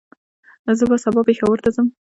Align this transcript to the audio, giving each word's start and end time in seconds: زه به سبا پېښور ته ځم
زه 0.77 0.83
به 0.89 0.97
سبا 1.03 1.21
پېښور 1.29 1.57
ته 1.63 1.69
ځم 1.75 1.87